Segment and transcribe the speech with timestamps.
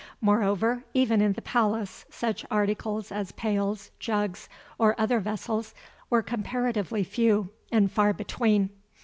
[0.19, 5.75] Moreover, even in the palace, such articles as pails, jugs, or other vessels
[6.09, 8.71] were comparatively few and far between.